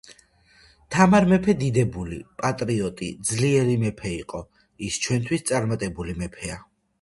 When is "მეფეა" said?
6.25-6.59